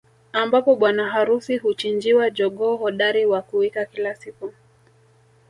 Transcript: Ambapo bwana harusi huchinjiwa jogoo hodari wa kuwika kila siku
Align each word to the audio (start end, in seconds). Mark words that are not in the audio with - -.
Ambapo 0.33 0.75
bwana 0.75 1.09
harusi 1.09 1.57
huchinjiwa 1.57 2.29
jogoo 2.29 2.75
hodari 2.75 3.25
wa 3.25 3.41
kuwika 3.41 3.85
kila 3.85 4.15
siku 4.15 4.53